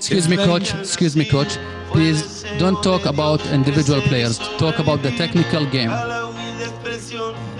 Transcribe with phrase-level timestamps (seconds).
[0.00, 0.74] Excuse me, coach.
[0.80, 1.58] Excuse me, coach.
[1.92, 4.38] Please don't talk about individual players.
[4.58, 5.90] Talk about the technical game.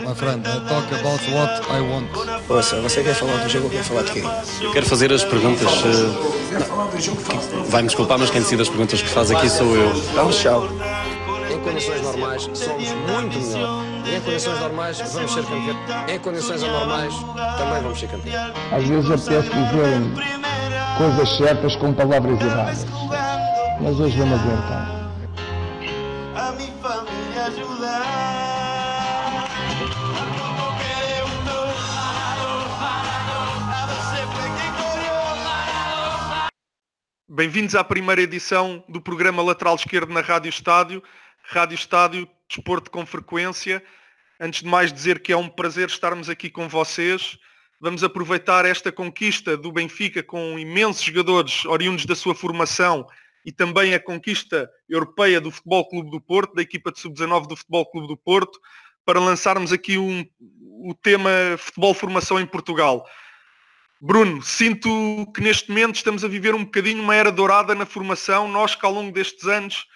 [0.05, 2.09] My friend, I talk about what I want.
[2.49, 4.23] Ouça, você quer falar do jogo ou quer falar de quê?
[4.63, 5.69] Eu quero fazer as perguntas.
[5.85, 9.93] eh, Vai-me desculpar, mas quem decide as perguntas que faz aqui sou eu.
[10.15, 10.67] Vamos, tchau.
[11.53, 13.85] Em condições normais, somos muito melhor.
[14.17, 15.77] Em condições normais, vamos ser campeões.
[16.09, 17.15] Em condições anormais,
[17.59, 18.53] também vamos ser campeões.
[18.73, 20.40] Às vezes apetece dizer
[21.01, 22.85] coisas certas com palavras erradas.
[23.81, 24.87] Mas hoje vamos aguentar.
[26.37, 28.05] a mi familia ayudar.
[37.27, 41.03] Bem-vindos à primeira edição do programa Lateral Esquerdo na Rádio Estádio.
[41.45, 43.83] Rádio Estádio, desporto com frequência.
[44.39, 47.39] Antes de mais dizer que é um prazer estarmos aqui com vocês.
[47.83, 53.07] Vamos aproveitar esta conquista do Benfica com imensos jogadores oriundos da sua formação
[53.43, 57.57] e também a conquista europeia do Futebol Clube do Porto, da equipa de sub-19 do
[57.57, 58.61] Futebol Clube do Porto,
[59.03, 63.03] para lançarmos aqui um, o tema Futebol Formação em Portugal.
[63.99, 68.47] Bruno, sinto que neste momento estamos a viver um bocadinho uma era dourada na formação.
[68.47, 69.87] Nós que ao longo destes anos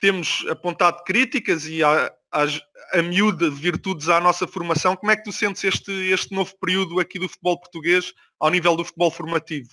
[0.00, 4.96] temos apontado críticas e a, a, miúda de virtudes à nossa formação.
[4.96, 8.76] Como é que tu sentes este, este novo período aqui do futebol português ao nível
[8.76, 9.68] do futebol formativo?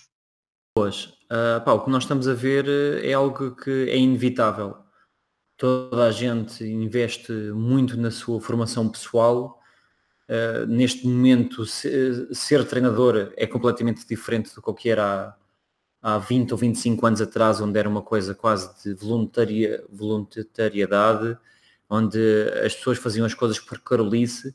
[0.74, 4.76] Pois, ah, pá, o que nós estamos a ver eh, é algo que é inevitável.
[5.56, 9.58] Toda a gente investe muito na sua formação pessoal.
[10.28, 15.36] Uh, neste momento, se, ser treinador é completamente diferente do que era
[16.02, 21.36] há, há 20 ou 25 anos atrás, onde era uma coisa quase de voluntaria, voluntariedade,
[21.88, 22.18] onde
[22.64, 24.54] as pessoas faziam as coisas por carolice.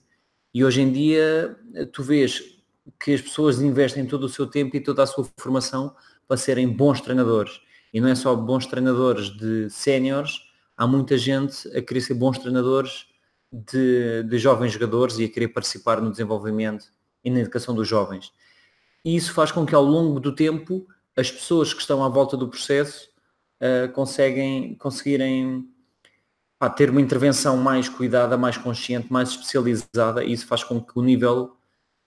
[0.54, 1.58] E hoje em dia,
[1.92, 2.58] tu vês
[3.00, 5.96] que as pessoas investem todo o seu tempo e toda a sua formação
[6.28, 7.60] para serem bons treinadores.
[7.94, 10.42] E não é só bons treinadores de séniores,
[10.76, 13.08] há muita gente a querer ser bons treinadores
[13.52, 16.86] de, de, jovens jogadores e a querer participar no desenvolvimento
[17.24, 18.32] e na educação dos jovens.
[19.04, 22.36] E isso faz com que ao longo do tempo as pessoas que estão à volta
[22.36, 23.10] do processo
[23.62, 25.68] uh, conseguem, conseguirem
[26.60, 30.98] pá, ter uma intervenção mais cuidada, mais consciente, mais especializada e isso faz com que
[30.98, 31.58] o nível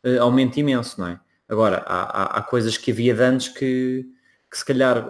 [0.04, 1.20] uh, aumente imenso, não é?
[1.48, 4.06] Agora, há, há, há coisas que havia de antes que,
[4.50, 5.04] que se calhar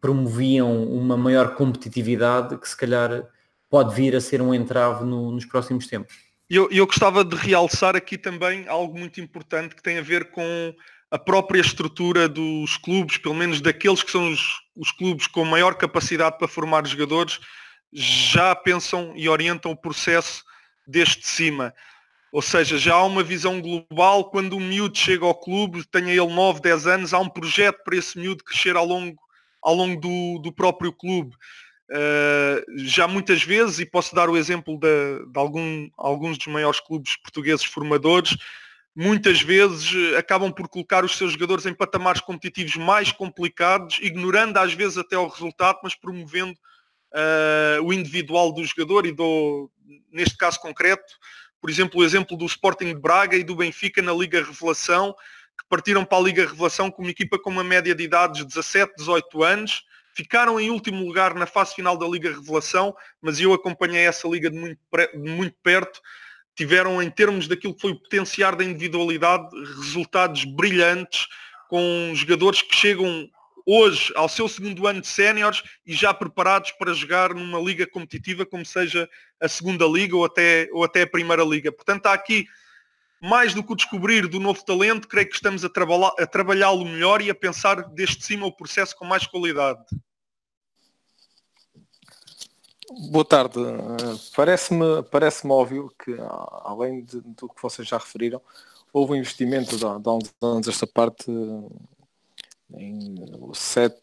[0.00, 3.24] promoviam uma maior competitividade que se calhar
[3.68, 6.14] pode vir a ser um entrave no, nos próximos tempos.
[6.48, 10.74] Eu, eu gostava de realçar aqui também algo muito importante que tem a ver com
[11.10, 15.74] a própria estrutura dos clubes, pelo menos daqueles que são os, os clubes com maior
[15.74, 17.40] capacidade para formar jogadores,
[17.92, 20.44] já pensam e orientam o processo
[20.86, 21.74] desde cima.
[22.32, 26.32] Ou seja, já há uma visão global, quando um miúdo chega ao clube, tenha ele
[26.32, 29.20] 9, 10 anos, há um projeto para esse miúdo crescer ao longo,
[29.60, 31.34] ao longo do, do próprio clube.
[31.90, 36.78] Uh, já muitas vezes, e posso dar o exemplo de, de algum, alguns dos maiores
[36.78, 38.36] clubes portugueses formadores,
[38.94, 44.72] muitas vezes acabam por colocar os seus jogadores em patamares competitivos mais complicados, ignorando às
[44.72, 46.56] vezes até o resultado, mas promovendo
[47.12, 49.70] uh, o individual do jogador e do,
[50.12, 51.14] neste caso concreto,
[51.60, 55.14] por exemplo, o exemplo do Sporting de Braga e do Benfica na Liga Revelação,
[55.58, 58.46] que partiram para a Liga Revelação com uma equipa com uma média de idades de
[58.46, 59.84] 17, 18 anos,
[60.14, 64.50] ficaram em último lugar na fase final da Liga Revelação, mas eu acompanhei essa liga
[64.50, 64.80] de muito,
[65.14, 66.00] de muito perto.
[66.54, 69.48] Tiveram, em termos daquilo que foi o potenciar da individualidade,
[69.80, 71.26] resultados brilhantes,
[71.68, 73.30] com jogadores que chegam
[73.72, 78.44] hoje ao seu segundo ano de séniores e já preparados para jogar numa liga competitiva
[78.44, 79.08] como seja
[79.40, 81.70] a segunda liga ou até, ou até a primeira liga.
[81.70, 82.46] Portanto, há aqui
[83.22, 85.68] mais do que o descobrir do novo talento, creio que estamos a,
[86.18, 89.84] a trabalhá-lo melhor e a pensar desde cima o processo com mais qualidade.
[93.12, 93.60] Boa tarde.
[94.34, 96.16] Parece-me parece óbvio que,
[96.64, 98.42] além de, do que vocês já referiram,
[98.92, 101.30] houve um investimento de, de há uns anos esta parte
[102.74, 103.16] em
[103.52, 103.96] 7,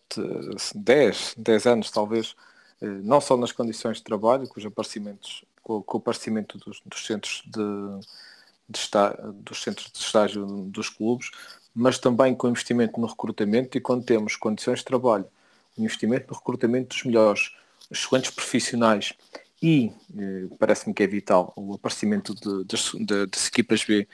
[0.76, 2.36] 10, 10 anos talvez,
[2.82, 7.44] não só nas condições de trabalho, com, os aparecimentos, com, o aparecimento dos, dos centros
[7.46, 8.08] de,
[8.70, 11.32] de está, dos centros de estágio dos clubes,
[11.74, 15.26] mas também com investimento no recrutamento e quando temos condições de trabalho,
[15.78, 17.52] investimento no recrutamento dos melhores,
[17.92, 19.14] excelentes profissionais
[19.62, 22.34] e eh, parece-me que é vital o aparecimento
[22.66, 24.08] das equipas B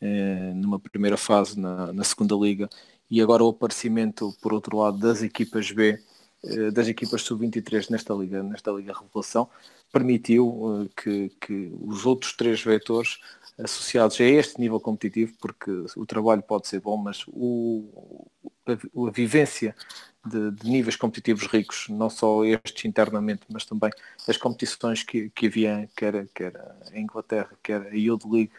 [0.00, 2.68] eh, numa primeira fase na, na, segunda liga
[3.10, 5.98] e agora o aparecimento por outro lado das equipas B
[6.44, 9.48] eh, das equipas sub-23 nesta liga nesta liga revelação
[9.92, 13.18] permitiu eh, que, que os outros três vetores
[13.62, 18.26] associados a este nível competitivo, porque o trabalho pode ser bom, mas o,
[18.66, 19.74] a, a vivência
[20.24, 23.90] de, de, níveis competitivos ricos, não só estes internamente, mas também
[24.28, 26.56] as competições que, que havia, quer, quer
[26.92, 28.52] a Inglaterra, quer a Youth League,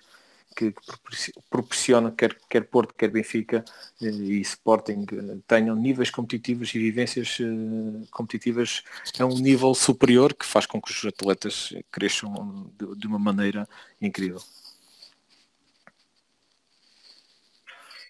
[0.56, 0.74] que,
[1.50, 3.64] proporciona quer, quer Porto, quer Benfica
[4.02, 8.84] eh, e Sporting eh, tenham níveis competitivos e vivências eh, competitivas
[9.20, 13.68] a um nível superior que faz com que os atletas cresçam de, uma maneira
[14.02, 14.42] incrível.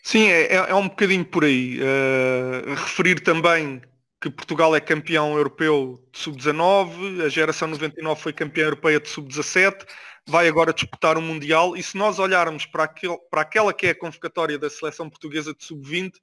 [0.04, 1.80] Sim, é, é, é um bocadinho por aí.
[1.80, 3.82] Uh, referir também
[4.22, 9.84] que Portugal é campeão europeu de sub-19, a geração 99 foi campeã europeia de sub-17,
[10.28, 13.90] vai agora disputar o Mundial e se nós olharmos para, aquele, para aquela que é
[13.92, 16.14] a convocatória da seleção portuguesa de sub-20,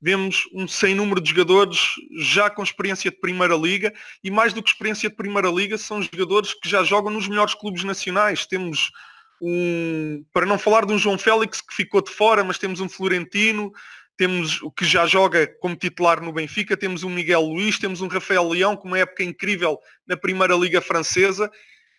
[0.00, 1.78] vemos um sem número de jogadores
[2.18, 3.92] já com experiência de Primeira Liga
[4.24, 7.54] e mais do que experiência de Primeira Liga são jogadores que já jogam nos melhores
[7.54, 8.46] clubes nacionais.
[8.46, 8.90] Temos
[9.42, 12.88] um, para não falar de um João Félix que ficou de fora, mas temos um
[12.88, 13.72] Florentino,
[14.16, 18.08] temos o que já joga como titular no Benfica, temos um Miguel Luís, temos um
[18.08, 21.50] Rafael Leão com uma época incrível na Primeira Liga Francesa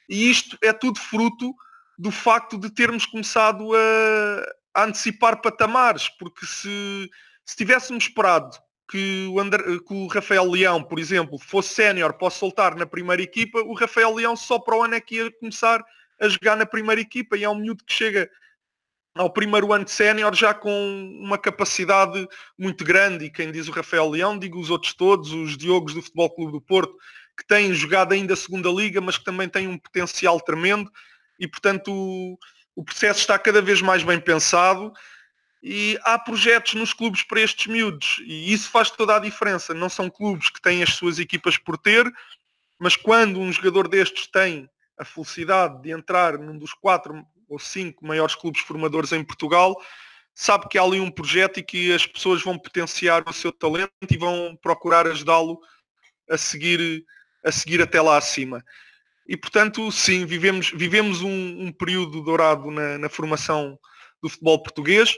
[0.10, 1.54] e isto é tudo fruto
[1.98, 7.10] do facto de termos começado a, a antecipar patamares, porque se,
[7.46, 8.58] se tivéssemos esperado
[8.90, 13.22] que o, André, que o Rafael Leão, por exemplo, fosse sénior para soltar na primeira
[13.22, 15.82] equipa, o Rafael Leão só para o ano é que ia começar
[16.20, 18.30] a jogar na primeira equipa e é um miúdo que chega
[19.16, 20.72] ao primeiro ano de sénior já com
[21.22, 22.28] uma capacidade
[22.58, 26.02] muito grande e quem diz o Rafael Leão, digo os outros todos, os Diogos do
[26.02, 26.96] Futebol Clube do Porto,
[27.38, 30.92] que têm jogado ainda a segunda liga, mas que também têm um potencial tremendo.
[31.40, 32.38] E portanto o,
[32.76, 34.94] o processo está cada vez mais bem pensado.
[35.64, 38.20] E há projetos nos clubes para estes miúdos.
[38.26, 39.74] E isso faz toda a diferença.
[39.74, 42.12] Não são clubes que têm as suas equipas por ter,
[42.80, 44.68] mas quando um jogador destes tem
[44.98, 49.76] a felicidade de entrar num dos quatro ou cinco maiores clubes formadores em Portugal,
[50.34, 53.92] sabe que há ali um projeto e que as pessoas vão potenciar o seu talento
[54.10, 55.60] e vão procurar ajudá-lo
[56.30, 57.06] a seguir,
[57.44, 58.64] a seguir até lá acima.
[59.28, 63.78] E portanto, sim, vivemos, vivemos um, um período dourado na, na, formação
[64.22, 65.16] do futebol português,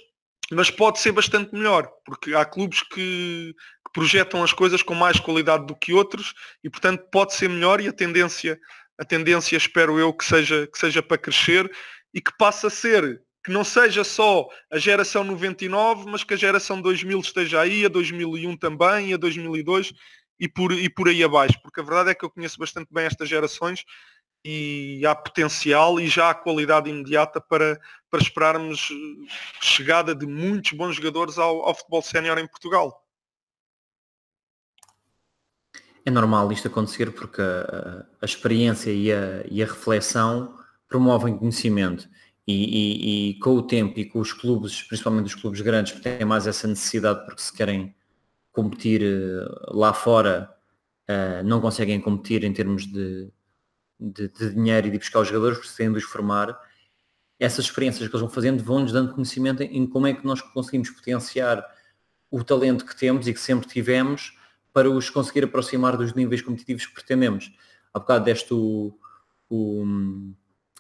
[0.51, 5.19] mas pode ser bastante melhor, porque há clubes que, que projetam as coisas com mais
[5.19, 6.33] qualidade do que outros
[6.63, 8.59] e portanto pode ser melhor e a tendência
[8.97, 11.69] a tendência espero eu que seja, que seja para crescer
[12.13, 16.37] e que passe a ser, que não seja só a geração 99, mas que a
[16.37, 19.93] geração 2000 esteja aí, a 2001 também, a 2002
[20.43, 23.05] e por, e por aí abaixo, porque a verdade é que eu conheço bastante bem
[23.05, 23.85] estas gerações
[24.43, 27.79] e há potencial e já há qualidade imediata para,
[28.09, 28.89] para esperarmos
[29.61, 33.07] chegada de muitos bons jogadores ao, ao futebol sénior em Portugal.
[36.05, 40.59] É normal isto acontecer porque a, a experiência e a, e a, reflexão
[40.89, 42.09] promovem conhecimento
[42.45, 46.01] e, e, e, com o tempo e com os clubes, principalmente os clubes grandes, que
[46.01, 47.95] têm mais essa necessidade porque se querem
[48.53, 50.55] competir eh, lá fora,
[51.09, 53.29] uh, não conseguem competir em termos de,
[53.99, 56.57] de, de, dinheiro e de buscar os jogadores, têm de os formar.
[57.39, 60.89] Essas experiências que eles vão fazendo vão-nos dando conhecimento em como é que nós conseguimos
[60.91, 61.65] potenciar
[62.31, 64.37] o talento que temos e que sempre tivemos
[64.71, 67.51] para os conseguir aproximar dos níveis competitivos que pretendemos.
[67.93, 68.97] Há bocado deste o,
[69.49, 69.83] o,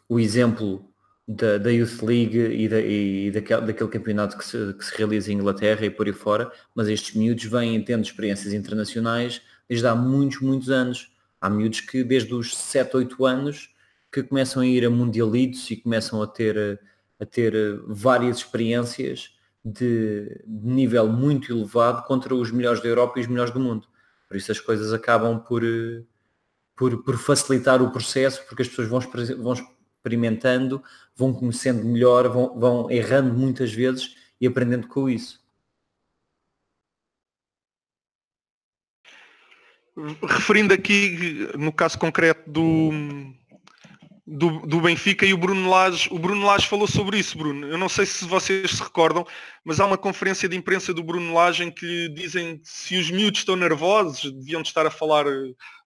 [0.07, 0.92] o exemplo
[1.27, 5.31] da, da, Youth League e, da, e daquele, daquele, campeonato que se, que se, realiza
[5.31, 9.95] em Inglaterra e por aí fora, mas estes miúdos vêm tendo experiências internacionais desde há
[9.95, 11.11] muitos, muitos anos.
[11.39, 13.73] Há miúdos que desde os 7, 8 anos
[14.11, 16.79] que começam a ir a mundialitos e começam a ter,
[17.19, 17.53] a ter
[17.87, 23.53] várias experiências de, de nível muito elevado contra os melhores da Europa e os melhores
[23.53, 23.87] do mundo.
[24.27, 26.03] Por isso as coisas acabam por, eh,
[26.75, 28.99] por, por facilitar o processo, porque as pessoas vão,
[29.39, 29.55] vão
[30.03, 30.83] experimentando,
[31.15, 35.41] vão conhecendo melhor, vão, vão errando muitas vezes e aprendendo com isso.
[40.27, 42.89] Referindo aqui no caso concreto do,
[44.25, 47.67] do, do, Benfica e o Bruno Lage, o Bruno Lage falou sobre isso, Bruno.
[47.67, 49.25] Eu não sei se vocês se recordam,
[49.63, 52.97] mas há uma conferência de imprensa do Bruno Lage em que lhe dizem que se
[52.97, 55.25] os miúdos estão nervosos, deviam estar a falar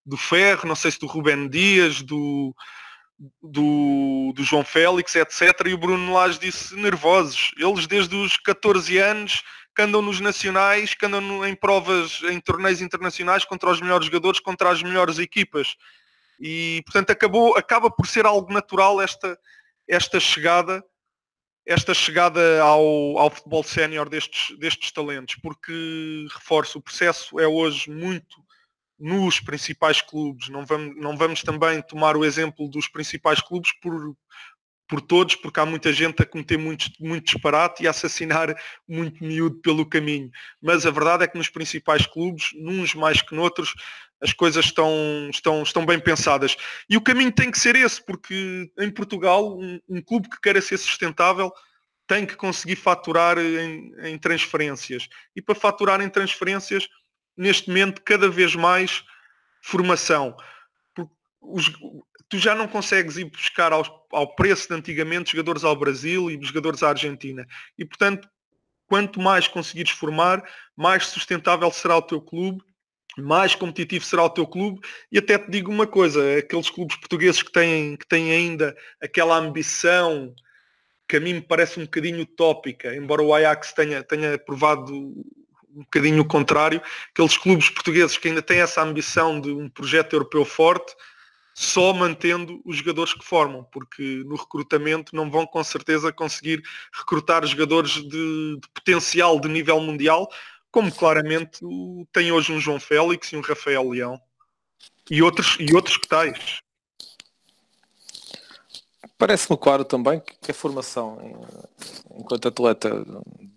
[0.05, 2.55] do Ferro, não sei se do Rubén Dias, do,
[3.41, 5.67] do, do João Félix, etc.
[5.67, 7.51] E o Bruno Lage disse nervosos.
[7.57, 9.43] Eles desde os 14 anos
[9.75, 14.39] que andam nos nacionais, que andam em provas, em torneios internacionais contra os melhores jogadores,
[14.39, 15.75] contra as melhores equipas
[16.39, 19.37] e portanto acabou, acaba por ser algo natural esta,
[19.87, 20.83] esta chegada
[21.65, 27.91] esta chegada ao, ao futebol sénior destes, destes talentos, porque reforço, o processo é hoje
[27.91, 28.37] muito
[28.99, 30.49] nos principais clubes.
[30.49, 34.15] Não vamos, não vamos também tomar o exemplo dos principais clubes por,
[34.87, 38.55] por todos, porque há muita gente a cometer muito, muito disparate e a assassinar
[38.87, 40.31] muito miúdo pelo caminho.
[40.61, 43.73] Mas a verdade é que nos principais clubes, uns mais que noutros,
[44.21, 44.91] as coisas estão,
[45.29, 46.55] estão, estão bem pensadas.
[46.89, 50.61] E o caminho tem que ser esse, porque em Portugal, um, um clube que queira
[50.61, 51.51] ser sustentável
[52.07, 55.07] tem que conseguir faturar em, em transferências.
[55.35, 56.87] E para faturar em transferências,
[57.37, 59.03] neste momento, cada vez mais
[59.61, 60.35] formação.
[61.41, 61.71] Os,
[62.29, 66.39] tu já não consegues ir buscar ao, ao preço de antigamente jogadores ao Brasil e
[66.41, 67.45] jogadores à Argentina.
[67.77, 68.27] E portanto,
[68.87, 70.43] quanto mais conseguires formar,
[70.75, 72.63] mais sustentável será o teu clube,
[73.17, 74.79] mais competitivo será o teu clube.
[75.11, 79.37] E até te digo uma coisa, aqueles clubes portugueses que têm, que têm ainda aquela
[79.37, 80.33] ambição
[81.07, 85.15] que a mim me parece um bocadinho utópica, embora o Ajax tenha, tenha provado
[85.77, 86.81] um bocadinho o contrário,
[87.11, 90.95] aqueles clubes portugueses que ainda têm essa ambição de um projeto europeu forte,
[91.53, 96.61] só mantendo os jogadores que formam, porque no recrutamento não vão com certeza conseguir
[96.93, 100.27] recrutar jogadores de, de potencial de nível mundial,
[100.71, 101.59] como claramente
[102.11, 104.19] tem hoje um João Félix e um Rafael Leão.
[105.09, 106.59] E outros, e outros que tais.
[109.17, 111.17] Parece-me claro também que a formação
[112.15, 113.03] enquanto atleta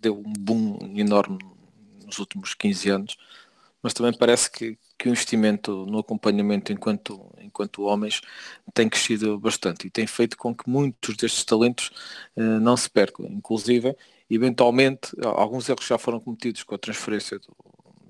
[0.01, 1.37] deu um boom enorme
[2.11, 3.17] nos últimos 15 anos,
[3.81, 8.21] mas também parece que, que o investimento no acompanhamento enquanto, enquanto homens
[8.73, 11.89] tem crescido bastante e tem feito com que muitos destes talentos
[12.35, 13.25] uh, não se percam.
[13.25, 13.95] Inclusive,
[14.29, 17.55] eventualmente, alguns erros já foram cometidos com a transferência do,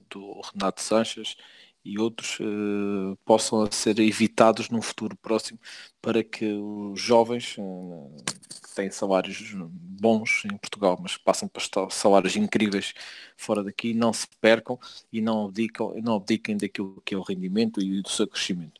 [0.09, 1.37] do Renato Sanches
[1.83, 5.59] e outros uh, possam ser evitados num futuro próximo
[6.01, 8.15] para que os jovens uh,
[8.63, 12.93] que têm salários bons em Portugal, mas passam para salários incríveis
[13.35, 14.79] fora daqui, não se percam
[15.11, 18.79] e não abdicam, não abdiquem daquilo que é o rendimento e do seu crescimento.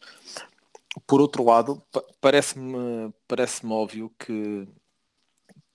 [1.08, 1.82] Por outro lado,
[2.20, 4.68] parece-me parece óbvio que,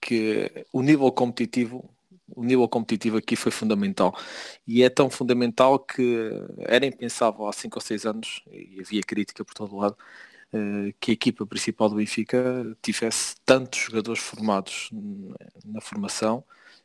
[0.01, 1.96] que o nível competitivo
[2.35, 4.17] o nível competitivo aqui foi fundamental.
[4.67, 6.31] E é tão fundamental que
[6.61, 9.97] era impensável há 5 ou 6 anos, e havia crítica por todo lado,
[10.53, 14.91] eh, que a equipa principal do Benfica tivesse tantos jogadores formados
[15.65, 16.45] na formação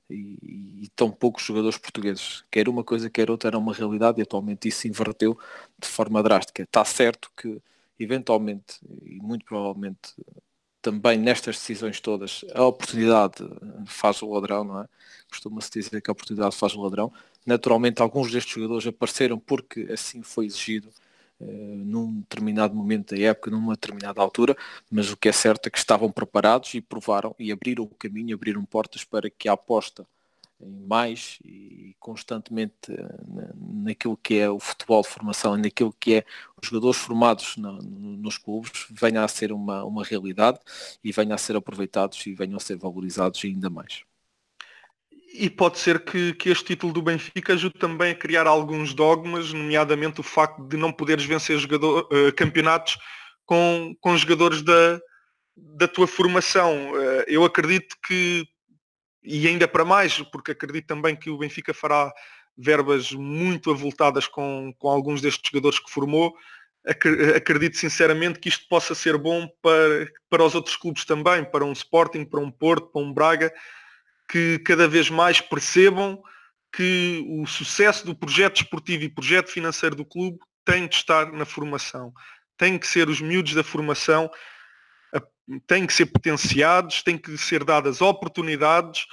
[0.09, 2.43] e, e, tão poucos jogadores portugueses.
[2.51, 5.37] Quer uma coisa, quer outra era uma realidade e atualmente isso se inverteu
[5.79, 6.63] de forma drástica.
[6.63, 7.61] Está certo que
[7.99, 10.15] eventualmente e muito provavelmente
[10.81, 13.35] também nestas decisões todas a oportunidade
[13.85, 14.87] faz o ladrão, não é?
[15.29, 17.11] Costuma-se dizer que a oportunidade faz o ladrão.
[17.45, 20.89] Naturalmente alguns destes jogadores apareceram porque assim foi exigido
[21.39, 24.55] uh, num determinado momento da época, numa determinada altura,
[24.89, 28.35] mas o que é certo é que estavam preparados e provaram e abriram o caminho,
[28.35, 30.05] abriram portas para que a aposta
[30.65, 36.25] mais e constantemente eh, naquilo que é o futebol de formação e naquilo que é
[36.61, 40.59] os jogadores formados no, nos clubes venha a ser uma, uma realidade
[41.03, 44.03] e venha a ser aproveitados e venham a ser valorizados ainda mais.
[45.33, 49.53] E pode ser que, que este título do Benfica ajude também a criar alguns dogmas,
[49.53, 52.97] nomeadamente o facto de não poderes vencer jogador, uh, campeonatos
[53.45, 54.99] com, com jogadores da,
[55.55, 56.91] da tua formação.
[56.91, 58.45] Uh, eu acredito que
[59.23, 62.11] e ainda para mais, porque acredito também que o Benfica fará
[62.57, 66.35] verbas muito avultadas com, com alguns destes jogadores que formou.
[67.35, 71.71] Acredito sinceramente que isto possa ser bom para, para os outros clubes também, para um
[71.71, 73.53] Sporting, para um Porto, para um Braga,
[74.27, 76.21] que cada vez mais percebam
[76.73, 81.45] que o sucesso do projeto esportivo e projeto financeiro do clube tem de estar na
[81.45, 82.13] formação.
[82.57, 84.31] Tem que ser os miúdos da formação
[85.59, 89.05] têm que ser potenciados, têm que ser dadas oportunidades,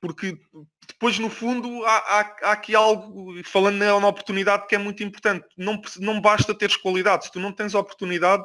[0.00, 0.38] porque
[0.86, 5.46] depois no fundo há, há, há aqui algo, falando na, oportunidade que é muito importante,
[5.56, 8.44] não, não basta teres qualidade, se tu não tens oportunidade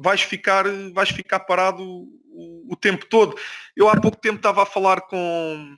[0.00, 3.36] vais ficar, vais ficar parado o, o tempo todo.
[3.76, 5.76] Eu há pouco tempo estava a falar com,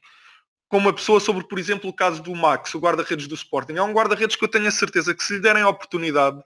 [0.68, 3.75] com uma pessoa sobre, por exemplo, o caso do Max, o guarda-redes do Sporting.
[3.75, 6.40] É um guarda-redes que eu tenho a certeza que se lhe derem a oportunidade,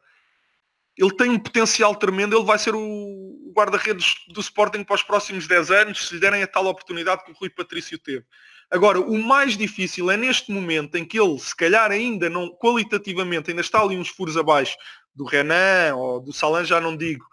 [0.97, 5.47] ele tem um potencial tremendo, ele vai ser o guarda-redes do Sporting para os próximos
[5.47, 8.25] 10 anos, se lhe derem a tal oportunidade que o Rui Patrício teve.
[8.71, 13.51] Agora, o mais difícil é neste momento em que ele, se calhar ainda não, qualitativamente,
[13.51, 14.77] ainda está ali uns furos abaixo
[15.15, 17.25] do Renan ou do Salan, já não digo,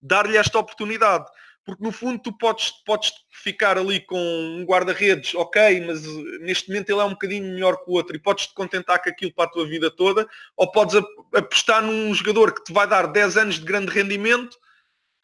[0.00, 1.26] dar-lhe esta oportunidade
[1.64, 6.68] porque no fundo tu podes, podes ficar ali com um guarda-redes, ok, mas eh, neste
[6.68, 9.32] momento ele é um bocadinho melhor que o outro e podes te contentar com aquilo
[9.32, 10.26] para a tua vida toda,
[10.56, 10.96] ou podes
[11.34, 14.56] apostar num jogador que te vai dar 10 anos de grande rendimento,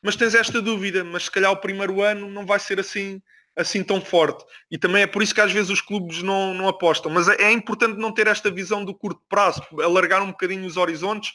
[0.02, 3.21] mas tens esta dúvida, mas se calhar o primeiro ano não vai ser assim
[3.57, 4.45] assim tão forte.
[4.71, 7.11] E também é por isso que às vezes os clubes não, não apostam.
[7.11, 10.76] Mas é, é importante não ter esta visão do curto prazo, alargar um bocadinho os
[10.76, 11.33] horizontes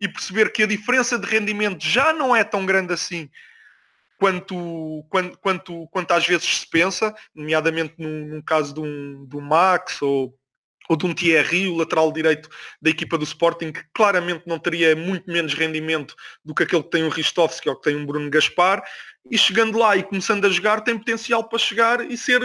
[0.00, 3.28] e perceber que a diferença de rendimento já não é tão grande assim
[4.18, 10.00] quanto, quanto, quanto, quanto às vezes se pensa, nomeadamente num, caso de um, do Max
[10.02, 10.34] ou
[10.88, 12.48] ou de um Thierry, o lateral direito
[12.80, 16.90] da equipa do Sporting, que claramente não teria muito menos rendimento do que aquele que
[16.90, 18.82] tem o Ristovski ou que tem um Bruno Gaspar,
[19.28, 22.40] e chegando lá e começando a jogar, tem potencial para chegar e ser,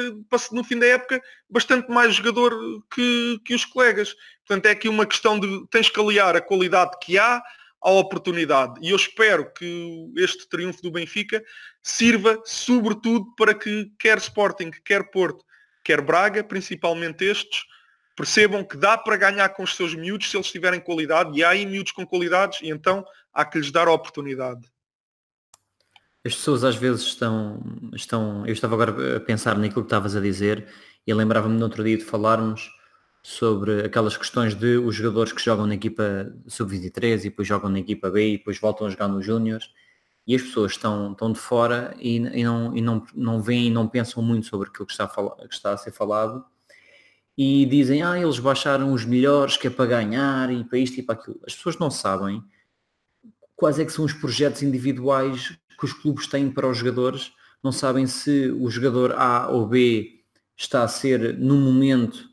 [0.51, 2.51] no fim da época, bastante mais jogador
[2.93, 4.15] que, que os colegas.
[4.47, 7.41] Portanto, é aqui uma questão de tens que aliar a qualidade que há
[7.81, 8.79] à oportunidade.
[8.81, 11.43] E eu espero que este triunfo do Benfica
[11.81, 15.43] sirva, sobretudo, para que quer Sporting, quer Porto,
[15.83, 17.63] quer Braga, principalmente estes,
[18.15, 21.49] percebam que dá para ganhar com os seus miúdos se eles tiverem qualidade, e há
[21.49, 24.61] aí miúdos com qualidades, e então há que lhes dar a oportunidade.
[26.23, 27.63] As pessoas às vezes estão,
[27.95, 28.45] estão.
[28.45, 30.67] Eu estava agora a pensar naquilo que estavas a dizer
[31.05, 32.69] e lembrava-me no outro dia de falarmos
[33.23, 37.79] sobre aquelas questões de os jogadores que jogam na equipa sub-23 e depois jogam na
[37.79, 39.71] equipa B e depois voltam a jogar nos Júniors
[40.25, 43.69] e as pessoas estão, estão de fora e, e, não, e não, não veem e
[43.69, 46.43] não pensam muito sobre aquilo que está, a falar, que está a ser falado.
[47.37, 51.03] E dizem, ah, eles baixaram os melhores que é para ganhar e para isto e
[51.03, 51.39] para aquilo.
[51.45, 52.43] As pessoas não sabem
[53.55, 57.31] quais é que são os projetos individuais que os clubes têm para os jogadores,
[57.63, 60.23] não sabem se o jogador A ou B
[60.55, 62.30] está a ser no momento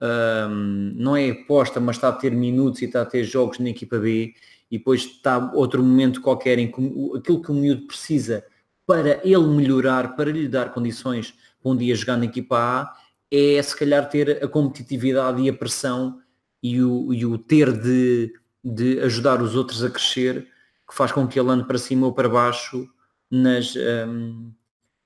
[0.00, 3.70] um, não é aposta, mas está a ter minutos e está a ter jogos na
[3.70, 4.34] equipa B
[4.70, 6.80] e depois está outro momento qualquer em que
[7.16, 8.44] aquilo que o miúdo precisa
[8.86, 12.94] para ele melhorar, para lhe dar condições para um dia jogar na equipa A,
[13.30, 16.20] é se calhar ter a competitividade e a pressão
[16.62, 18.32] e o, e o ter de,
[18.64, 20.48] de ajudar os outros a crescer
[20.88, 22.88] que faz com que ele ande para cima ou para baixo
[23.30, 24.50] nas, um,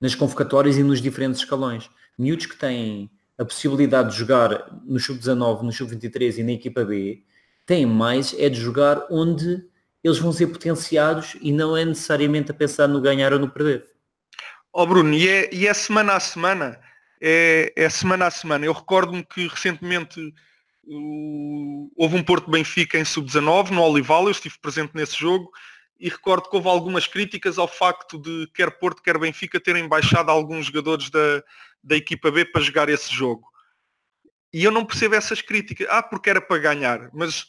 [0.00, 1.90] nas convocatórias e nos diferentes escalões.
[2.16, 3.11] Miúdos que têm
[3.42, 7.22] a possibilidade de jogar no sub-19, no sub-23 e na equipa B,
[7.66, 9.64] têm mais é de jogar onde
[10.02, 13.84] eles vão ser potenciados e não é necessariamente a pensar no ganhar ou no perder.
[14.72, 16.80] Ó oh Bruno, e é, e é semana a semana,
[17.20, 18.64] é, é semana a semana.
[18.64, 20.32] Eu recordo-me que recentemente
[21.96, 25.50] houve um Porto Benfica em sub-19 no Olival, eu estive presente nesse jogo
[26.00, 30.30] e recordo que houve algumas críticas ao facto de quer Porto, quer Benfica terem baixado
[30.30, 31.45] alguns jogadores da,
[31.82, 33.47] da equipa B para jogar esse jogo.
[34.52, 35.86] E eu não percebo essas críticas.
[35.90, 37.10] Ah, porque era para ganhar.
[37.12, 37.47] Mas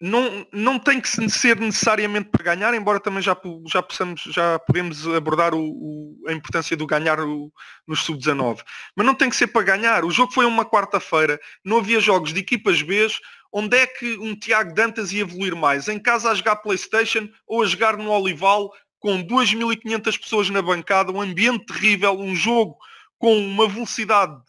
[0.00, 5.06] não, não tem que ser necessariamente para ganhar, embora também já, já, possamos, já podemos
[5.08, 7.52] abordar o, o, a importância do ganhar o,
[7.86, 8.60] nos sub-19.
[8.94, 10.04] Mas não tem que ser para ganhar.
[10.04, 13.08] O jogo foi uma quarta-feira, não havia jogos de equipas B
[13.52, 15.88] onde é que um Tiago Dantas ia evoluir mais?
[15.88, 21.12] Em casa a jogar Playstation ou a jogar no Olival com 2.500 pessoas na bancada,
[21.12, 22.76] um ambiente terrível, um jogo
[23.18, 24.40] com uma velocidade,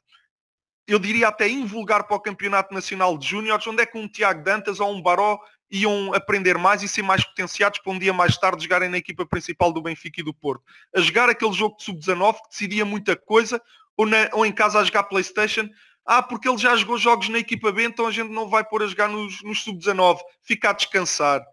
[0.88, 4.44] eu diria até invulgar para o Campeonato Nacional de Júniores, onde é que um Tiago
[4.44, 5.40] Dantas ou um Baró
[5.72, 9.26] iam aprender mais e ser mais potenciados para um dia mais tarde jogarem na equipa
[9.26, 10.64] principal do Benfica e do Porto.
[10.96, 13.62] A jogar aquele jogo de sub-19 que decidia muita coisa,
[13.96, 15.70] ou, na, ou em casa a jogar Playstation,
[16.06, 18.82] ah, porque ele já jogou jogos na equipa B, então a gente não vai pôr
[18.82, 20.20] a jogar nos, nos sub-19.
[20.42, 21.46] Fica a descansar.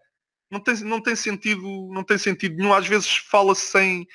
[0.49, 2.73] Não tem, não tem sentido, não tem sentido nenhum.
[2.73, 4.07] Às vezes fala-se sem,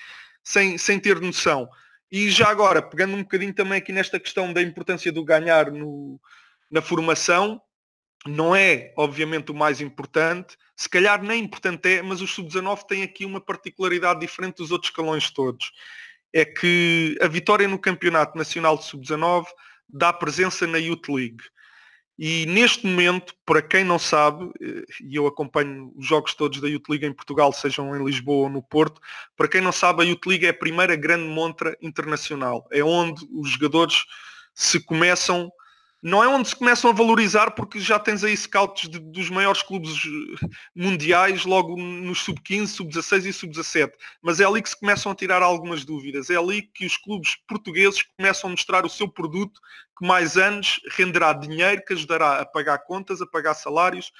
[0.42, 1.68] sem, sem ter noção.
[2.12, 6.20] E já agora, pegando um bocadinho também aqui nesta questão da importância do ganhar no,
[6.70, 7.58] na formação,
[8.26, 13.02] não é, obviamente, o mais importante, se calhar nem importante é, mas os sub-19 têm
[13.02, 15.72] aqui uma particularidade diferente dos outros escalões todos.
[16.34, 19.46] É que a vitória no Campeonato Nacional de Sub-19
[19.88, 21.42] dá presença na Youth League.
[22.18, 26.68] E neste momento, para quem não sabe, eh, e eu acompanho os jogos todos da
[26.68, 29.00] Youth League em Portugal, sejam em Lisboa ou no Porto,
[29.36, 32.66] para quem não sabe, a Youth League é a primeira grande montra internacional.
[32.70, 34.04] É onde os jogadores
[34.54, 35.50] se começam
[36.02, 39.62] não é onde se começam a valorizar porque já tens aí scouts de, dos maiores
[39.62, 43.92] clubes eh, mundiais logo nos sub-15, sub-16 e sub-17.
[44.20, 46.28] Mas é ali que se começam a tirar algumas dúvidas.
[46.28, 49.60] É ali que os clubes portugueses começam a mostrar o seu produto
[49.96, 54.10] que mais anos renderá dinheiro, que ajudará a pagar contas, a pagar salários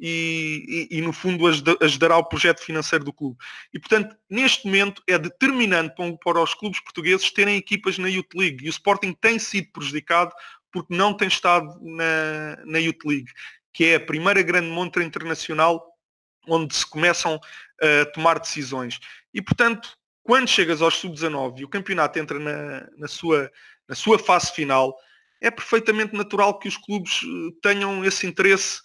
[0.00, 3.36] e, e, e, no fundo ajudará ao projeto financeiro do clube.
[3.72, 8.34] E portanto, neste momento é determinante para, para os clubes portugueses terem equipas na Youth
[8.34, 10.32] League e o Sporting tem sido prejudicado
[10.72, 13.32] porque não tem estado na, na Youth League,
[13.72, 15.86] que é a primeira grande montra internacional
[16.48, 17.40] onde se começam
[17.80, 18.98] a tomar decisões.
[19.32, 23.50] E, portanto, quando chegas aos sub-19 e o campeonato entra na, na, sua,
[23.88, 24.96] na sua fase final,
[25.40, 28.80] é perfeitamente natural que os clubes eh, tenham esse interesse,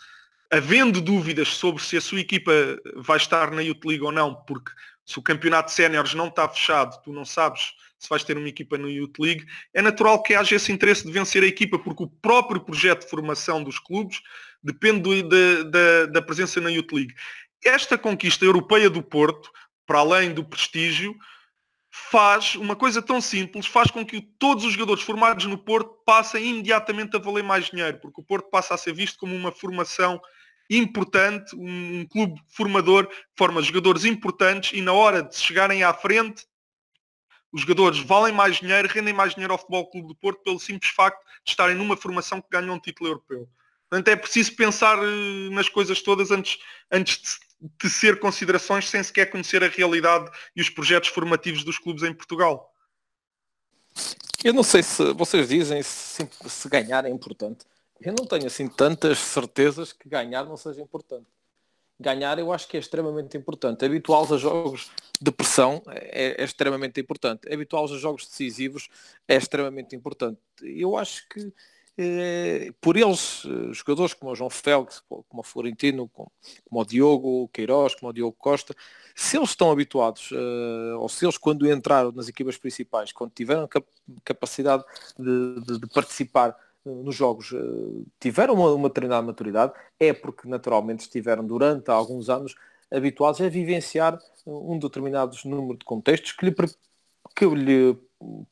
[0.49, 2.51] havendo dúvidas sobre se a sua equipa
[2.95, 4.71] vai estar na Youth League ou não, porque
[5.05, 8.77] se o campeonato séniores não está fechado, tu não sabes se vais ter uma equipa
[8.77, 12.07] no Youth League, é natural que haja esse interesse de vencer a equipa, porque o
[12.07, 14.21] próprio projeto de formação dos clubes
[14.63, 17.13] depende da, da, da presença na Youth League.
[17.63, 19.49] Esta conquista europeia do Porto,
[19.87, 21.15] para além do prestígio,
[22.11, 26.45] faz uma coisa tão simples, faz com que todos os jogadores formados no Porto passem
[26.45, 30.19] imediatamente a valer mais dinheiro, porque o Porto passa a ser visto como uma formação
[30.69, 36.45] importante, um, um clube formador forma jogadores importantes e na hora de chegarem à frente,
[37.51, 40.91] os jogadores valem mais dinheiro, rendem mais dinheiro ao Futebol Clube do Porto pelo simples
[40.91, 43.47] facto de estarem numa formação que ganham um título europeu.
[43.89, 46.57] Portanto, é preciso pensar eh, nas coisas todas antes,
[46.91, 52.03] antes de tecer considerações sem sequer conhecer a realidade e os projetos formativos dos clubes
[52.03, 52.73] em Portugal.
[54.43, 57.65] Eu não sei se vocês dizem se, se ganhar é importante.
[58.01, 61.27] Eu não tenho assim tantas certezas que ganhar não seja importante.
[61.99, 63.85] Ganhar eu acho que é extremamente importante.
[63.85, 67.51] Habituá-los a jogos de pressão é, é extremamente importante.
[67.51, 68.89] Habituá-los a jogos decisivos
[69.27, 70.39] é extremamente importante.
[70.61, 71.53] Eu acho que
[71.97, 76.29] eh, por eles, eh, jogadores como o João Félix, como o Florentino, como,
[76.67, 78.75] como o Diogo Queiroz, como o Diogo Costa,
[79.15, 83.65] se eles estão habituados, uh, ou se eles quando entraram nas equipas principais, quando tiveram
[83.65, 83.87] cap
[84.25, 84.83] capacidade
[85.17, 86.53] de, de, de participar
[86.85, 92.55] nos jogos, uh, tiveram uma, uma determinada maturidade, é porque naturalmente estiveram durante alguns anos
[92.91, 96.55] habituados a vivenciar um determinado número de contextos que lhe,
[97.35, 97.97] que lhe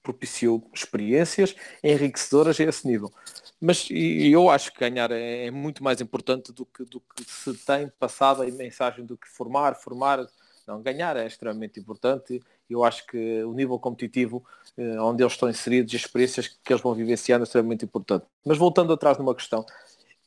[0.02, 3.12] propiciou experiências enriquecedoras a esse nível.
[3.60, 7.54] Mas eu acho que ganhar é, é, muito mais importante do que, do que se
[7.66, 10.28] tem passado a mensagem do que formar, formar.
[10.68, 12.42] Não, ganhar é extremamente importante.
[12.70, 14.44] Eu acho que o nível competitivo
[14.78, 18.26] eh, onde eles estão inseridos e as experiências que eles vão vivenciando é extremamente importante.
[18.46, 19.66] Mas voltando atrás numa questão,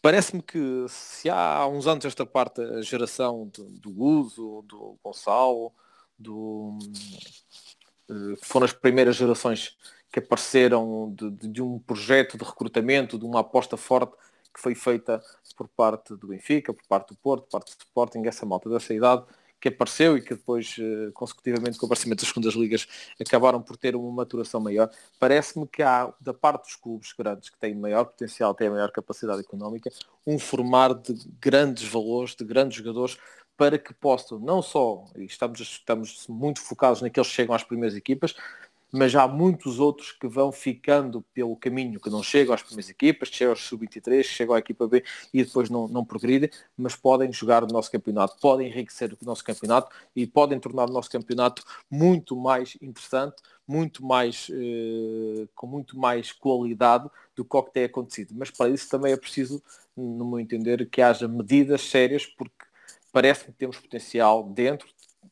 [0.03, 5.73] parece-me que se há uns anos esta parte, a geração do, Uso, do Gonçalo,
[6.19, 6.79] do,
[8.11, 9.77] eh, foram as primeiras gerações
[10.13, 14.15] que apareceram de, de, de, um projeto de recrutamento, de uma aposta forte
[14.55, 15.21] que foi feita
[15.57, 18.95] por parte do Benfica, por parte do Porto, por parte do Sporting, essa malta dessa
[18.95, 19.25] idade
[19.61, 22.87] que apareceu e que depois, eh, consecutivamente com o aparecimento das segundas ligas,
[23.21, 24.91] acabaram por ter uma maturação maior.
[25.19, 29.41] Parece-me que há, da parte dos clubes grandes, que têm maior potencial, têm maior capacidade
[29.41, 29.91] económica,
[30.27, 33.19] um formar de grandes valores, de grandes jogadores,
[33.57, 37.97] para que possam não só, e estamos, estamos muito focados naqueles que chegam às primeiras
[37.97, 38.35] equipas,
[38.93, 43.29] mas há muitos outros que vão ficando pelo caminho, que não chegam às primeiras equipas,
[43.29, 46.07] chegam aos sub-23, chegam à equipa B e depois não, não
[46.77, 50.93] mas podem jogar o nosso campeonato, podem enriquecer o nosso campeonato e podem tornar o
[50.93, 57.63] nosso campeonato muito mais interessante, muito mais, eh, com muito mais qualidade do que o
[57.63, 58.35] que tem acontecido.
[58.37, 59.63] Mas para isso também é preciso,
[59.97, 62.65] no meu entender, que haja medidas sérias, porque
[63.13, 64.89] parece que temos potencial dentro,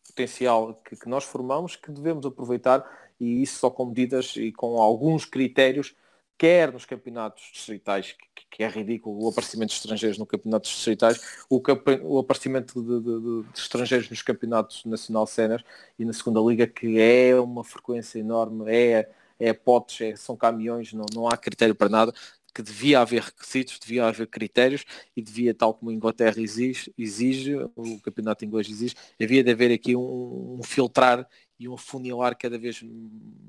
[0.08, 2.84] potencial que, que, nós formamos, que devemos aproveitar
[3.20, 5.94] e isso só com medidas e com alguns critérios,
[6.36, 8.16] quer nos campeonatos distritais,
[8.50, 11.60] que, é ridículo o aparecimento de estrangeiros no campeonatos distritais, o,
[12.02, 15.64] o aparecimento de, de, de, estrangeiros nos campeonatos nacional sénior
[15.98, 20.92] e na segunda liga, que é uma frequência enorme, é é potes, é, são caminhões,
[20.92, 22.12] não, não há critério para nada
[22.54, 24.84] que devia haver requisitos, devia haver critérios
[25.16, 29.72] e devia, tal como a Inglaterra exige, exige o campeonato inglês exige, havia de haver
[29.72, 32.84] aqui um, um filtrar e um funilar cada vez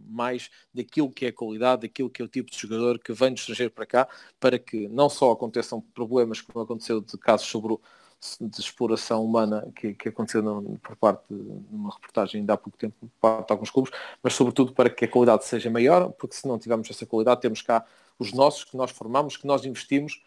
[0.08, 3.34] mais daquilo que é a qualidade, daquilo que é o tipo de jogador que vem
[3.34, 4.08] do estrangeiro para cá,
[4.40, 7.82] para que não só aconteçam problemas como aconteceu de casos sobre o,
[8.40, 11.36] de exploração humana que, que aconteceu no, por parte de
[11.72, 13.92] uma reportagem ainda há pouco tempo por parte de alguns clubes,
[14.24, 17.62] mas sobretudo para que a qualidade seja maior, porque se não tivermos essa qualidade temos
[17.62, 17.86] cá
[18.18, 20.24] os nossos que nós formamos, que nós investimos,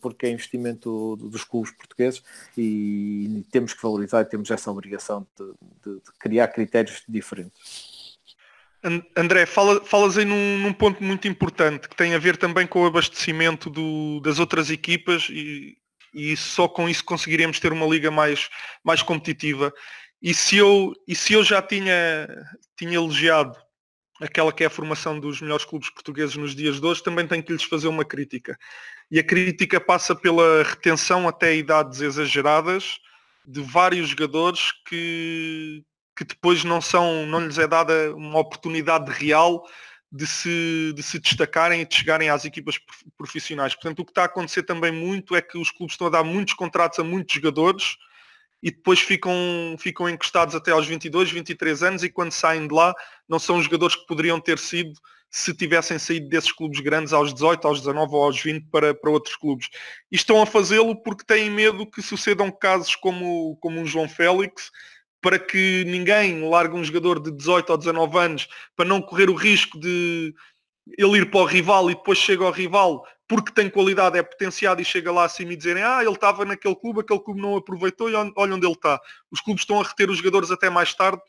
[0.00, 2.22] porque é investimento dos clubes portugueses
[2.56, 5.46] e temos que valorizar e temos essa obrigação de,
[5.84, 8.14] de, de criar critérios diferentes.
[9.16, 12.82] André, fala, falas aí num, num, ponto muito importante que tem a ver também com
[12.82, 15.74] o abastecimento do, das outras equipas e,
[16.12, 18.50] e, só com isso conseguiremos ter uma liga mais,
[18.84, 19.72] mais competitiva.
[20.20, 22.28] E se eu, e se eu já tinha,
[22.76, 23.58] tinha elogiado
[24.20, 27.42] aquela que é a formação dos melhores clubes portugueses nos dias de hoje, também tenho
[27.42, 28.58] que lhes fazer uma crítica.
[29.10, 32.98] E a crítica passa pela retenção até idades exageradas
[33.46, 35.84] de vários jogadores que,
[36.16, 39.64] que depois não são, não lhes é dada uma oportunidade real
[40.10, 42.78] de se, de se destacarem e de chegarem às equipas
[43.18, 43.74] profissionais.
[43.74, 46.22] Portanto, o que está a acontecer também muito é que os clubes estão a dar
[46.22, 47.96] muitos contratos a muitos jogadores
[48.62, 49.34] e depois ficam,
[49.78, 52.94] ficam encostados até aos 22, 23 anos e quando saem de lá
[53.28, 54.92] não são os jogadores que poderiam ter sido
[55.34, 59.10] se tivessem saído desses clubes grandes aos 18, aos 19 ou aos 20 para, para
[59.10, 59.68] outros clubes.
[60.12, 64.70] E estão a fazê-lo porque têm medo que sucedam casos como, como um João Félix,
[65.20, 69.34] para que ninguém largue um jogador de 18 ou 19 anos para não correr o
[69.34, 70.32] risco de
[70.96, 74.80] ele ir para o rival e depois chega ao rival porque tem qualidade, é potenciado
[74.80, 78.08] e chega lá acima e dizerem ah, ele estava naquele clube, aquele clube não aproveitou
[78.08, 79.00] e olha onde ele está.
[79.32, 81.20] Os clubes estão a reter os jogadores até mais tarde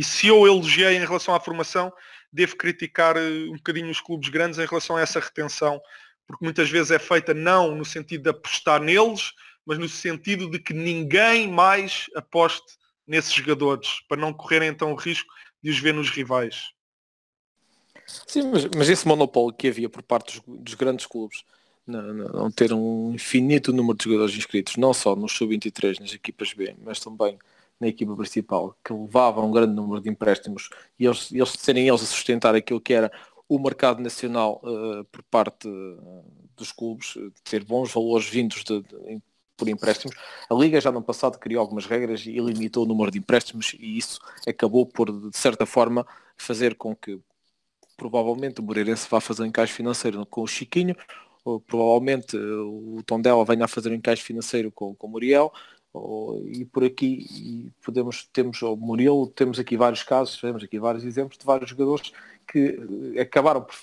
[0.00, 1.92] E se eu elogiei em relação à formação,
[2.32, 5.78] devo criticar eh, um bocadinho os clubes grandes em relação a essa retenção,
[6.26, 9.30] porque muitas vezes é feita não no sentido de apostar neles,
[9.66, 14.96] mas no sentido de que ninguém mais aposte nesses jogadores, para não correrem então o
[14.96, 15.30] risco
[15.62, 16.70] de os ver nos rivais.
[18.06, 21.44] Sim, mas, mas esse monopólio que havia por parte dos, dos grandes clubes,
[21.86, 26.54] não, não, ter um infinito número de jogadores inscritos, não só no sub-23, nas equipas
[26.54, 27.38] B, mas também
[27.80, 32.02] na equipa principal, que levava um grande número de empréstimos e eles, eles serem eles
[32.02, 33.10] a sustentar aquilo que era
[33.48, 36.24] o mercado nacional uh, por parte uh,
[36.56, 39.22] dos clubes, ter bons valores vindos de, de,
[39.56, 40.16] por empréstimos.
[40.48, 43.96] A Liga já no passado criou algumas regras e limitou o número de empréstimos e
[43.98, 47.18] isso acabou por, de certa forma, fazer com que
[47.96, 50.96] provavelmente o Moreirense vá fazer um encaixe financeiro com o Chiquinho,
[51.66, 55.52] provavelmente o Tondela venha a fazer um encaixe financeiro com, com o Muriel,
[55.92, 60.78] ou, e por aqui e podemos, temos o Murilo, temos aqui vários casos, temos aqui
[60.78, 62.12] vários exemplos de vários jogadores
[62.46, 62.78] que
[63.14, 63.74] eh, acabaram por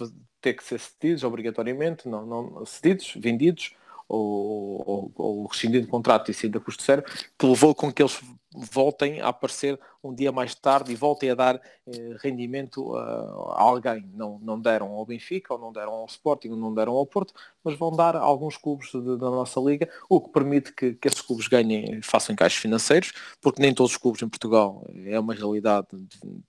[0.42, 3.76] ter que ser cedidos obrigatoriamente, não, não cedidos, vendidos,
[4.08, 7.04] ou, ou, ou rescindindo de contrato e sendo a custo zero,
[7.38, 8.20] que levou com que eles
[8.58, 13.62] voltem a aparecer um dia mais tarde e voltem a dar eh, rendimento a, a,
[13.62, 14.10] alguém.
[14.14, 17.34] Não, não deram ao Benfica, ou não deram ao Sporting, ou não deram ao Porto,
[17.64, 21.08] mas vão dar a alguns clubes de, da nossa liga, o que permite que, que
[21.08, 25.34] esses clubes ganhem, façam encaixes financeiros, porque nem todos os clubes em Portugal é uma
[25.34, 25.88] realidade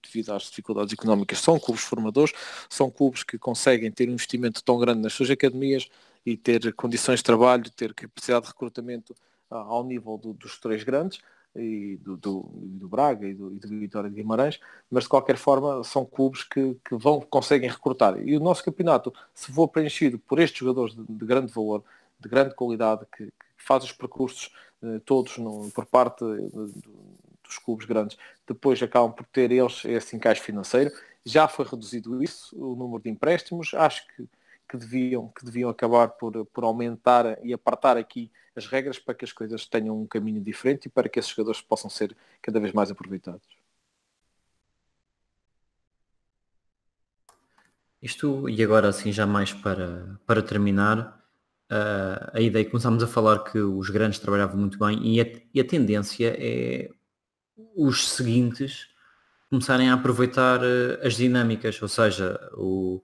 [0.03, 1.39] devido às dificuldades económicas.
[1.41, 2.33] São clubes formadores,
[2.69, 5.89] são clubes que conseguem ter um investimento tão grande nas suas academias,
[6.25, 9.15] e ter condições de trabalho, ter capacidade de recrutamento
[9.51, 11.21] ao nível do, dos três grandes,
[11.57, 15.37] e do, do, do Braga e do, e do, Vitória de Guimarães, mas de qualquer
[15.37, 18.19] forma são clubes que, que vão, conseguem recrutar.
[18.21, 21.83] E o nosso campeonato, se for preenchido por estes jogadores de, de grande valor,
[22.19, 27.87] de grande qualidade, que, que faz os percursos eh, todos no, por parte dos clubes
[27.87, 30.91] grandes, depois acabam por ter eles esse encaixe financeiro.
[31.25, 33.73] Já foi reduzido isso, o número de empréstimos.
[33.75, 34.27] Acho que
[34.69, 39.25] que deviam, que deviam acabar por, por aumentar e apartar aqui as regras para que
[39.25, 42.73] as coisas tenham um caminho diferente e para que esses jogadores possam ser cada vez
[42.73, 43.47] mais aproveitados.
[48.01, 51.19] Isto, e agora assim já mais para, para terminar,
[51.71, 55.61] uh, a ideia, começámos a falar que os grandes trabalhavam muito bem e a, e
[55.61, 56.91] a tendência é
[57.75, 58.89] os seguintes
[59.51, 63.03] começarem a aproveitar uh, as dinâmicas, ou seja, o,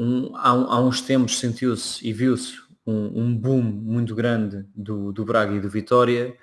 [0.00, 5.26] um, há, há, uns tempos sentiu-se e viu-se um, um, boom muito grande do, do
[5.26, 6.34] Braga e do Vitória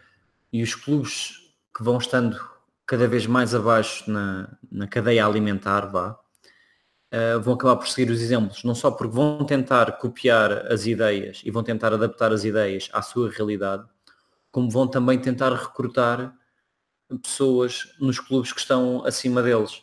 [0.54, 2.40] e os clubes que vão estando
[2.86, 6.12] cada vez mais abaixo na, na cadeia alimentar, vá,
[7.12, 11.42] uh, vão acabar por seguir os exemplos, não só porque vão tentar copiar as ideias
[11.44, 13.84] e vão tentar adaptar as ideias à sua realidade,
[14.52, 16.32] como vão também tentar recrutar
[17.24, 19.82] pessoas nos clubes que estão acima deles.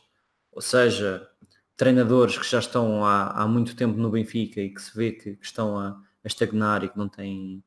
[0.52, 1.28] Ou seja,
[1.76, 5.36] treinadores que já estão há, há muito tempo no Benfica e que se vê que,
[5.36, 7.62] que estão a, a, estagnar e que não têm,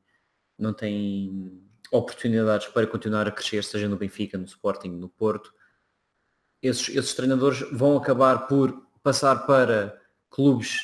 [0.58, 5.52] não têm oportunidades para continuar a crescer, seja no Benfica, no Sporting, no Porto,
[6.62, 10.78] esses, esses treinadores vão acabar por passar para clubes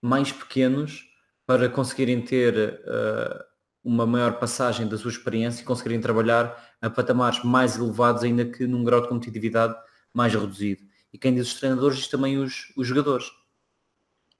[0.00, 1.08] mais pequenos
[1.46, 3.44] para conseguirem ter uh,
[3.84, 8.66] uma maior passagem da sua experiência e conseguirem trabalhar a patamares mais elevados, ainda que
[8.66, 9.74] num grau de competitividade
[10.12, 10.82] mais reduzido.
[11.12, 13.30] E quem diz os treinadores diz também os, os jogadores.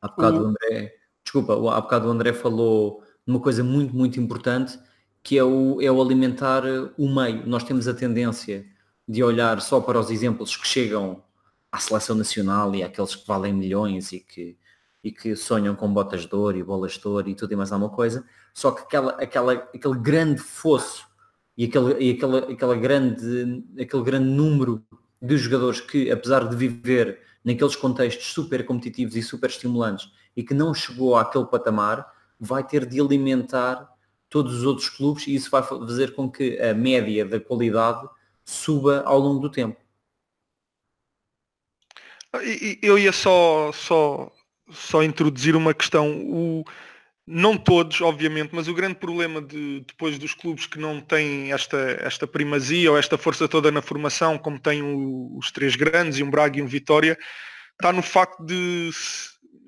[0.01, 0.45] Há bocado uhum.
[0.45, 4.79] o André, desculpa, há bocado o André falou numa coisa muito, muito importante,
[5.23, 6.65] que é o, é o alimentar
[6.99, 7.47] o meio.
[7.47, 8.67] Nós temos a tendência
[9.07, 11.23] de olhar só para os exemplos que chegam
[11.71, 14.57] à seleção nacional e àqueles que valem milhões e que,
[15.03, 17.73] e que sonham com botas de ouro e bolas de ouro e tudo e mais
[17.73, 21.07] alguma coisa, só que aquela, aquela, aquele grande fosso
[21.57, 24.85] e aquele, e aquela, aquela grande, aquele grande número
[25.23, 30.53] dos jogadores que, apesar de viver naqueles contextos super competitivos e super estimulantes e que
[30.53, 33.89] não chegou àquele patamar, vai ter de alimentar
[34.29, 38.09] todos os outros clubes e isso vai fazer com que a média da qualidade
[38.45, 39.81] suba ao longo do tempo.
[42.81, 44.33] Eu ia só, só,
[44.71, 46.23] só introduzir uma questão.
[46.23, 46.65] O,
[47.27, 51.79] não todos, obviamente, mas o grande problema de, depois dos clubes que não têm esta,
[52.01, 56.23] esta primazia ou esta força toda na formação, como têm o, os três grandes e
[56.23, 57.17] um Braga e um Vitória,
[57.75, 58.91] está no facto de,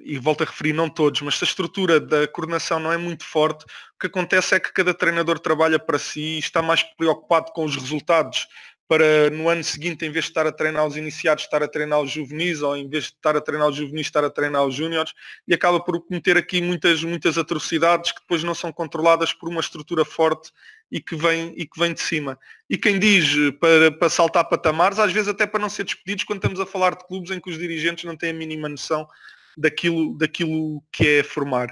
[0.04, 3.24] e volto a referir, não todos, mas se a estrutura da coordenação não é muito
[3.24, 7.52] forte, o que acontece é que cada treinador trabalha para si e está mais preocupado
[7.52, 8.46] com os resultados
[8.86, 12.00] para no ano seguinte, em vez de estar a treinar os iniciados, estar a treinar
[12.00, 14.74] os juvenis, ou em vez de estar a treinar os juvenis, estar a treinar os
[14.74, 15.12] júniores,
[15.48, 19.60] e acaba por cometer aqui muitas, muitas atrocidades que depois não são controladas por uma
[19.60, 20.50] estrutura forte
[20.90, 22.38] e que vem, e que vem de cima.
[22.68, 26.24] E quem diz eh, para, para saltar patamares, às vezes até para não ser despedidos,
[26.24, 29.08] quando estamos a falar de clubes em que os dirigentes não têm a mínima noção
[29.56, 31.68] daquilo, daquilo que é formar.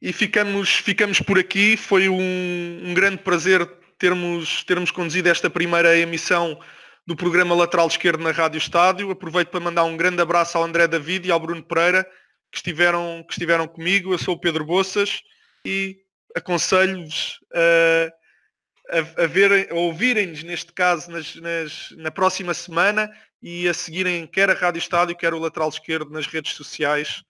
[0.00, 3.66] E ficamos, ficamos por aqui, foi um, um grande prazer
[3.98, 6.58] termos, termos conduzido esta primeira emissão
[7.06, 9.10] do programa Lateral Esquerdo na Rádio Estádio.
[9.10, 12.04] Aproveito para mandar um grande abraço ao André David e ao Bruno Pereira,
[12.50, 14.12] que estiveram, que estiveram comigo.
[14.12, 15.20] Eu sou o Pedro Boças
[15.66, 15.98] e
[16.34, 23.10] aconselho-vos a, a, a ouvirem-nos, neste caso, nas, nas, na próxima semana
[23.42, 27.22] e a seguirem quer a Rádio Estádio, quer o Lateral Esquerdo nas redes sociais.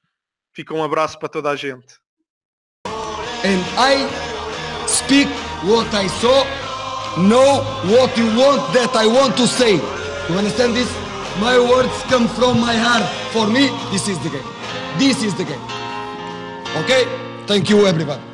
[0.52, 1.98] Fica um abraço para toda a gente.
[3.44, 4.08] And I
[4.88, 5.28] speak
[5.66, 6.44] what I saw,
[7.20, 7.62] know
[7.94, 9.74] what you want that I want to say.
[10.28, 10.90] You understand this?
[11.40, 13.04] My words come from my heart.
[13.32, 14.46] For me, this is the game.
[14.98, 15.62] This is the game.
[16.84, 17.04] Okay?
[17.46, 18.33] Thank you, everybody.